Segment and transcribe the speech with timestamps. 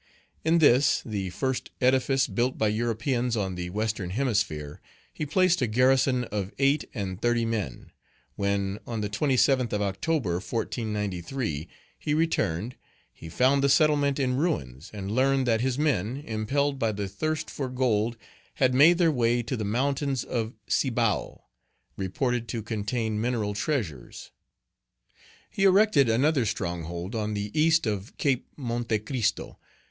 [0.43, 4.81] In this, the first edifice built by Europeans on the Western Hemisphere,
[5.13, 7.91] he placed a garrison of eight and thirty men.
[8.35, 11.67] When (on the 27th of October, 1493)
[11.99, 12.77] he returned,
[13.13, 17.47] he found the settlement in ruins, and learned that his men, impelled by the thirst
[17.51, 18.17] for gold,
[18.55, 21.43] had made their way to the mountains of Cibao,
[21.95, 24.31] reported to contain mineral treasures.
[25.51, 29.59] He erected another stronghold on the east of Cape Monte Christo.